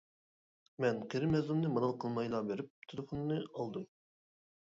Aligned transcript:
مەن 0.85 1.01
قېرى 1.13 1.27
مەزلۇمنى 1.33 1.69
مالال 1.75 1.93
قىلمايلا 2.03 2.41
بېرىپ 2.49 2.89
تېلېفوننى 2.93 3.37
ئالدىم. 3.51 3.87